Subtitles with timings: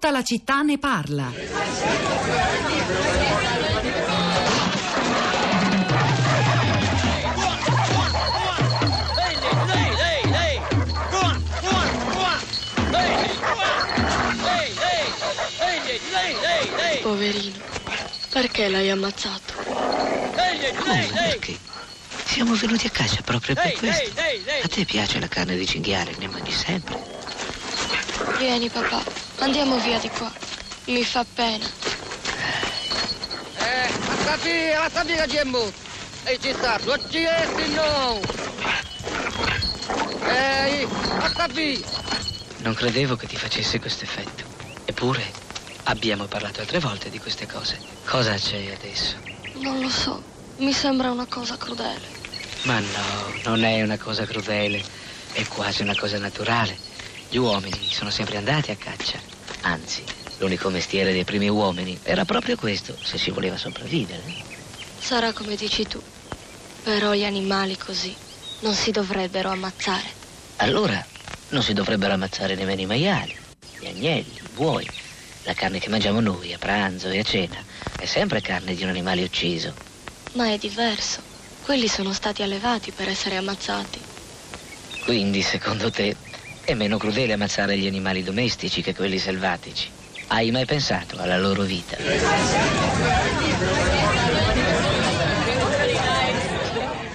[0.00, 1.30] Tutta la città ne parla.
[17.02, 17.58] Poverino,
[18.30, 19.52] perché l'hai ammazzato?
[20.78, 21.10] Come?
[21.12, 21.58] Perché?
[22.24, 24.18] Siamo venuti a casa proprio per questo.
[24.62, 26.96] A te piace la carne di cinghiale, ne mangi sempre.
[28.38, 29.04] Vieni papà,
[29.40, 30.30] andiamo via di qua.
[30.86, 31.66] Mi fa pena.
[33.58, 35.72] Eh, basta via, basta via Gemmo.
[36.24, 38.20] Ehi, ci sta, tu ci essi no.
[40.26, 41.86] Ehi, basta via.
[42.58, 44.44] Non credevo che ti facesse questo effetto.
[44.84, 45.22] Eppure
[45.84, 47.78] abbiamo parlato altre volte di queste cose.
[48.04, 49.16] Cosa c'è adesso?
[49.54, 50.22] Non lo so,
[50.56, 52.18] mi sembra una cosa crudele.
[52.62, 54.82] Ma no, non è una cosa crudele,
[55.32, 56.76] è quasi una cosa naturale.
[57.30, 59.29] Gli uomini sono sempre andati a caccia.
[59.62, 60.04] Anzi,
[60.38, 64.34] l'unico mestiere dei primi uomini era proprio questo, se si voleva sopravvivere.
[64.96, 66.02] Sarà come dici tu.
[66.82, 68.18] Però gli animali così
[68.60, 70.16] non si dovrebbero ammazzare.
[70.56, 71.06] Allora
[71.48, 73.38] non si dovrebbero ammazzare nemmeno i maiali,
[73.78, 74.90] gli agnelli, i buoi.
[75.42, 77.64] La carne che mangiamo noi a pranzo e a cena
[77.96, 79.78] è sempre carne di un animale ucciso.
[80.34, 81.24] Ma è diverso.
[81.60, 84.06] Quelli sono stati allevati per essere ammazzati.
[84.98, 86.16] Quindi, secondo te,
[86.64, 89.88] è meno crudele ammazzare gli animali domestici che quelli selvatici?
[90.28, 91.96] Hai mai pensato alla loro vita?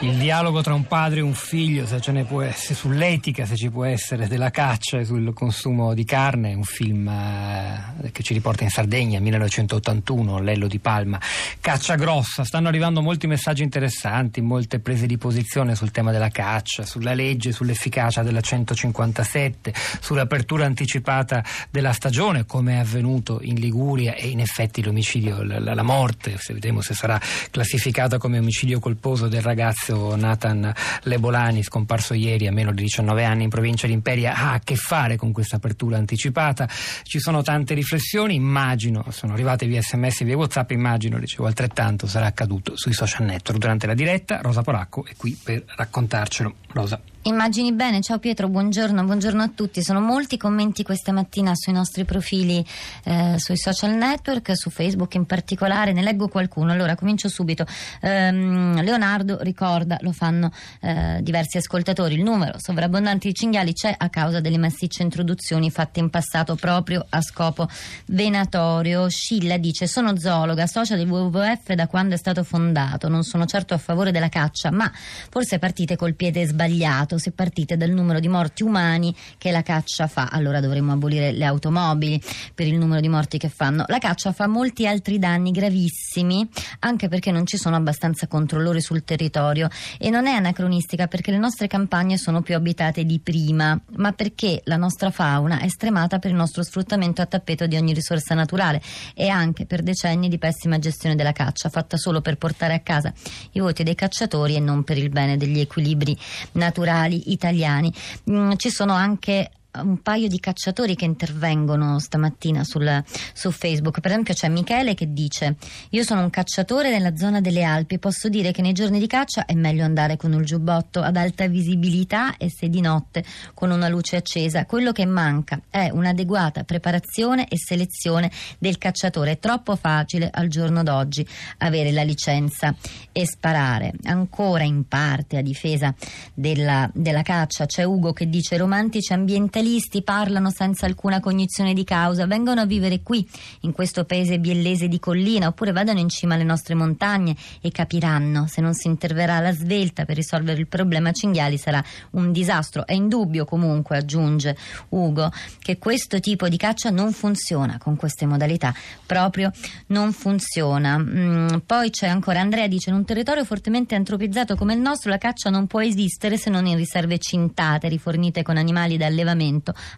[0.00, 3.56] Il dialogo tra un padre e un figlio, se ce ne può essere, sull'etica, se
[3.56, 8.32] ci può essere, della caccia e sul consumo di carne, un film eh, che ci
[8.32, 11.20] riporta in Sardegna, 1981, Lello di Palma.
[11.60, 16.84] Caccia grossa, stanno arrivando molti messaggi interessanti, molte prese di posizione sul tema della caccia,
[16.84, 24.28] sulla legge, sull'efficacia della 157, sull'apertura anticipata della stagione, come è avvenuto in Liguria e
[24.28, 29.42] in effetti l'omicidio, la, la morte, se vedremo se sarà classificata come omicidio colposo del
[29.42, 30.72] ragazzo Nathan
[31.02, 34.76] Lebolani, scomparso ieri a meno di 19 anni in provincia di Imperia, ha a che
[34.76, 36.68] fare con questa apertura anticipata.
[37.02, 42.06] Ci sono tante riflessioni, immagino, sono arrivate via sms e via whatsapp, immagino, dicevo, altrettanto
[42.06, 43.58] sarà accaduto sui social network.
[43.58, 46.54] Durante la diretta Rosa Poracco è qui per raccontarcelo.
[46.72, 47.00] Rosa.
[47.22, 49.82] Immagini bene, ciao Pietro, buongiorno, buongiorno a tutti.
[49.82, 52.64] Sono molti commenti questa mattina sui nostri profili
[53.04, 56.70] eh, sui social network, su Facebook in particolare, ne leggo qualcuno.
[56.70, 57.66] Allora comincio subito.
[58.00, 64.08] Ehm, Leonardo ricorda, lo fanno eh, diversi ascoltatori, il numero sovrabbondanti di cinghiali c'è a
[64.08, 67.68] causa delle massicce introduzioni fatte in passato proprio a scopo
[68.06, 69.08] venatorio.
[69.10, 73.74] Scilla dice sono zoologa, socia del WWF da quando è stato fondato, non sono certo
[73.74, 78.28] a favore della caccia, ma forse partite col piede sbagliato se partite dal numero di
[78.28, 80.28] morti umani che la caccia fa.
[80.30, 82.20] Allora dovremmo abolire le automobili
[82.54, 83.84] per il numero di morti che fanno.
[83.86, 86.46] La caccia fa molti altri danni gravissimi,
[86.80, 89.68] anche perché non ci sono abbastanza controllori sul territorio
[89.98, 94.60] e non è anacronistica perché le nostre campagne sono più abitate di prima, ma perché
[94.64, 98.82] la nostra fauna è stremata per il nostro sfruttamento a tappeto di ogni risorsa naturale
[99.14, 103.12] e anche per decenni di pessima gestione della caccia, fatta solo per portare a casa
[103.52, 106.16] i voti dei cacciatori e non per il bene degli equilibri
[106.52, 107.92] naturali italiani.
[108.30, 113.02] Mm, ci sono anche un paio di cacciatori che intervengono stamattina sul,
[113.32, 114.00] su Facebook.
[114.00, 115.56] Per esempio c'è Michele che dice
[115.90, 119.44] io sono un cacciatore nella zona delle Alpi posso dire che nei giorni di caccia
[119.44, 123.24] è meglio andare con il giubbotto ad alta visibilità e se di notte
[123.54, 124.64] con una luce accesa.
[124.64, 129.32] Quello che manca è un'adeguata preparazione e selezione del cacciatore.
[129.32, 131.26] È troppo facile al giorno d'oggi
[131.58, 132.74] avere la licenza
[133.12, 133.92] e sparare.
[134.04, 135.94] Ancora in parte a difesa
[136.34, 139.12] della, della caccia c'è Ugo che dice romantici
[139.58, 143.26] ambientalisti parlano senza alcuna cognizione di causa, vengono a vivere qui,
[143.60, 148.46] in questo paese biellese di collina, oppure vadano in cima alle nostre montagne e capiranno
[148.46, 152.86] se non si interverrà alla svelta per risolvere il problema cinghiali sarà un disastro.
[152.86, 154.56] È indubbio comunque, aggiunge
[154.90, 158.72] Ugo, che questo tipo di caccia non funziona con queste modalità,
[159.04, 159.50] proprio
[159.86, 160.98] non funziona.
[160.98, 165.18] Mm, poi c'è ancora Andrea dice in un territorio fortemente antropizzato come il nostro la
[165.18, 169.46] caccia non può esistere se non in riserve cintate rifornite con animali da allevamento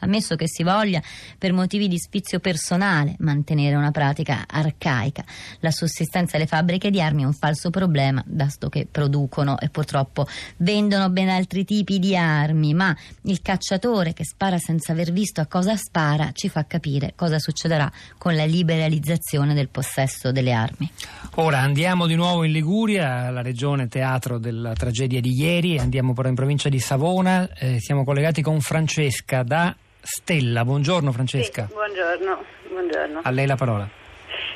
[0.00, 1.02] ammesso che si voglia
[1.38, 5.24] per motivi di spizio personale mantenere una pratica arcaica.
[5.60, 10.26] La sussistenza delle fabbriche di armi è un falso problema, dato che producono e purtroppo
[10.58, 15.46] vendono ben altri tipi di armi, ma il cacciatore che spara senza aver visto a
[15.46, 20.90] cosa spara ci fa capire cosa succederà con la liberalizzazione del possesso delle armi.
[21.36, 26.28] Ora andiamo di nuovo in Liguria, la regione teatro della tragedia di ieri, andiamo però
[26.28, 30.64] in provincia di Savona, eh, siamo collegati con Francesca da Stella.
[30.64, 31.66] Buongiorno Francesca.
[31.66, 33.20] Sì, buongiorno, buongiorno.
[33.22, 33.88] A lei la parola.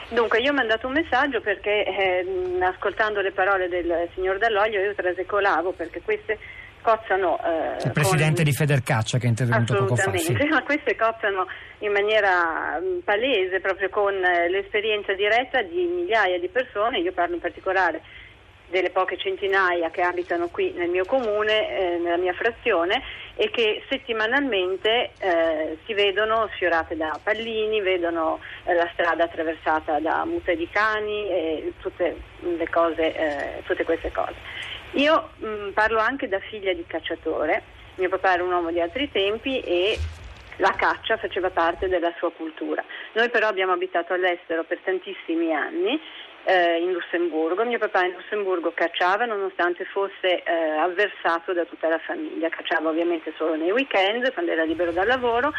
[0.08, 4.94] Dunque, io ho mandato un messaggio perché eh, ascoltando le parole del signor Dall'Oglio io
[4.94, 6.38] trasecolavo perché queste
[6.82, 7.38] cozzano...
[7.42, 8.44] Eh, Il presidente con...
[8.44, 10.10] di Federcaccia che è intervenuto poco fa.
[10.10, 11.46] Assolutamente, ma queste cozzano
[11.78, 17.36] in maniera mh, palese proprio con eh, l'esperienza diretta di migliaia di persone, io parlo
[17.36, 18.02] in particolare
[18.72, 23.02] delle poche centinaia che abitano qui nel mio comune, eh, nella mia frazione
[23.36, 30.24] e che settimanalmente eh, si vedono sfiorate da pallini, vedono eh, la strada attraversata da
[30.24, 32.16] mute di cani e tutte,
[32.70, 34.34] cose, eh, tutte queste cose.
[34.92, 37.62] Io mh, mm, parlo anche da figlia di cacciatore,
[37.96, 39.98] mio papà era un uomo di altri tempi e
[40.56, 42.82] la caccia faceva parte della sua cultura.
[43.12, 46.00] Noi però abbiamo abitato all'estero per tantissimi anni
[46.44, 47.64] eh, in Lussemburgo.
[47.64, 52.48] Mio papà in Lussemburgo cacciava nonostante fosse eh, avversato da tutta la famiglia.
[52.48, 55.52] Cacciava ovviamente solo nei weekend, quando era libero dal lavoro,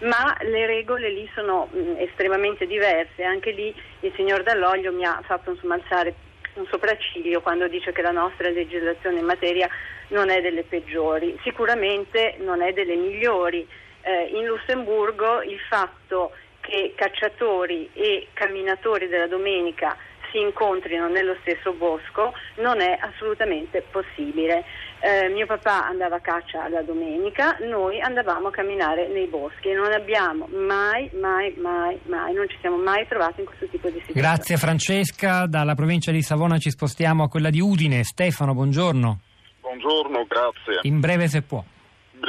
[0.00, 3.22] ma le regole lì sono mh, mm, estremamente diverse.
[3.22, 6.14] Anche lì il signor Dall'Oglio mi ha fatto insomma, alzare
[6.54, 9.68] un sopracciglio quando dice che la nostra legislazione in materia
[10.08, 11.38] non è delle peggiori.
[11.42, 13.66] Sicuramente non è delle migliori.
[14.02, 19.96] Eh, in Lussemburgo il fatto che cacciatori e camminatori della domenica
[20.30, 24.64] si incontrino nello stesso bosco non è assolutamente possibile.
[25.00, 29.74] Eh, mio papà andava a caccia la domenica, noi andavamo a camminare nei boschi e
[29.74, 33.98] non abbiamo mai, mai, mai, mai, non ci siamo mai trovati in questo tipo di
[34.00, 34.20] situazione.
[34.20, 38.04] Grazie Francesca, dalla provincia di Savona ci spostiamo a quella di Udine.
[38.04, 39.20] Stefano, buongiorno.
[39.60, 40.80] Buongiorno, grazie.
[40.82, 41.62] In breve se può.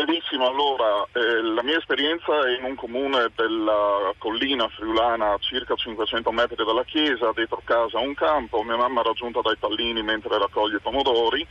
[0.03, 5.75] Brevissimo, allora, eh, la mia esperienza è in un comune della collina friulana a circa
[5.75, 10.79] 500 metri dalla chiesa, dietro casa un campo, mia mamma raggiunta dai pallini mentre raccoglie
[10.79, 11.45] pomodori,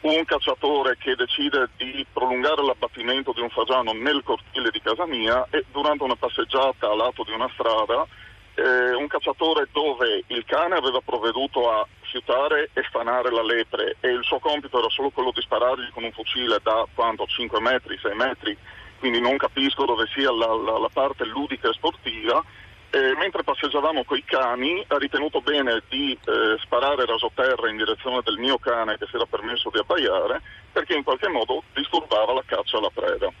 [0.00, 5.46] un cacciatore che decide di prolungare l'abbattimento di un fagiano nel cortile di casa mia
[5.50, 8.06] e durante una passeggiata a lato di una strada
[8.54, 14.08] eh, un cacciatore dove il cane aveva provveduto a fiutare e stanare la lepre e
[14.08, 17.24] il suo compito era solo quello di sparargli con un fucile da quanto?
[17.26, 18.56] 5 metri, 6 metri,
[18.98, 22.44] quindi non capisco dove sia la, la, la parte ludica e sportiva.
[22.92, 28.36] Eh, mentre passeggiavamo coi cani ha ritenuto bene di eh, sparare rasoterra in direzione del
[28.36, 30.42] mio cane che si era permesso di abbaiare
[30.72, 33.32] perché in qualche modo disturbava la caccia alla preda.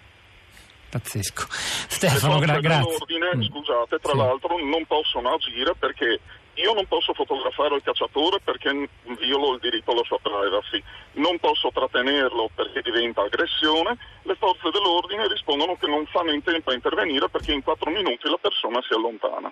[0.90, 1.46] Pazzesco.
[1.50, 2.96] Stefano, gra- grazie.
[3.36, 3.42] Mm.
[3.42, 4.18] Scusate, tra sì.
[4.18, 6.20] l'altro non possono agire perché
[6.62, 8.70] io non posso fotografare il cacciatore perché
[9.18, 10.82] violo il diritto alla sua privacy,
[11.14, 16.70] non posso trattenerlo perché diventa aggressione, le forze dell'ordine rispondono che non fanno in tempo
[16.70, 19.50] a intervenire perché in quattro minuti la persona si allontana.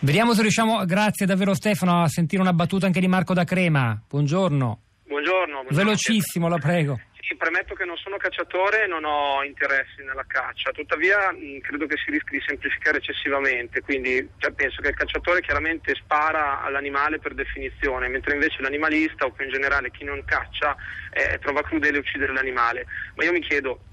[0.00, 4.00] Vediamo se riusciamo, grazie davvero Stefano, a sentire una battuta anche di Marco da Crema.
[4.08, 4.89] Buongiorno.
[5.10, 5.62] Buongiorno.
[5.62, 5.76] buongiorno.
[5.76, 7.00] Velocissimo, la prego
[7.40, 11.96] premetto che non sono cacciatore e non ho interessi nella caccia, tuttavia mh, credo che
[11.96, 17.32] si rischi di semplificare eccessivamente, quindi cioè, penso che il cacciatore chiaramente spara all'animale per
[17.32, 20.76] definizione, mentre invece l'animalista o più in generale chi non caccia
[21.12, 22.84] eh, trova crudele uccidere l'animale.
[23.14, 23.84] Ma io mi chiedo,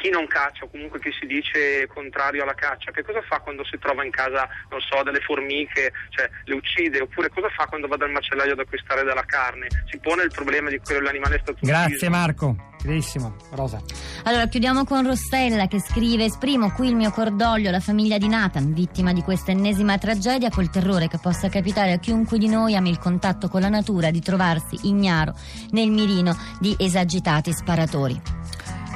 [0.00, 3.64] chi non caccia o comunque chi si dice contrario alla caccia, che cosa fa quando
[3.64, 7.88] si trova in casa, non so, delle formiche, cioè le uccide, oppure cosa fa quando
[7.88, 9.66] va dal macellaio ad acquistare della carne?
[9.90, 12.10] Si pone il problema di quello che l'animale è stato Grazie ucciso.
[12.10, 13.36] Marco, benissimo.
[13.50, 13.80] Rosa.
[14.24, 18.72] Allora chiudiamo con Rossella che scrive esprimo qui il mio cordoglio alla famiglia di Nathan,
[18.72, 22.90] vittima di questa ennesima tragedia, col terrore che possa capitare a chiunque di noi ami
[22.90, 25.34] il contatto con la natura di trovarsi ignaro
[25.70, 28.46] nel mirino di esagitati sparatori.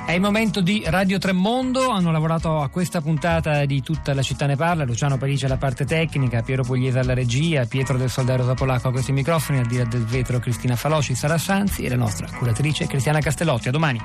[0.05, 4.47] È il momento di Radio Tremondo, hanno lavorato a questa puntata di Tutta la città
[4.47, 8.89] ne parla, Luciano Parice alla parte tecnica, Piero Pugliese alla regia, Pietro del Soldaro Zapolacco
[8.89, 12.87] a questi microfoni, al dire del vetro Cristina Faloci, Sara Sanzi e la nostra curatrice
[12.87, 13.69] Cristiana Castellotti.
[13.69, 14.01] A domani.